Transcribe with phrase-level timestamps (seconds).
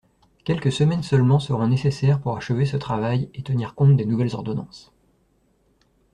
[0.45, 4.91] Quelques semaines seulement seront nécessaires pour achever ce travail et tenir compte des nouvelles ordonnances.